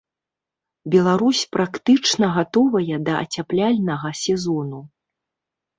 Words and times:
Беларусь 0.95 1.41
практычна 1.57 2.25
гатовая 2.39 2.97
да 3.11 3.21
ацяпляльнага 3.27 4.09
сезону. 4.25 4.87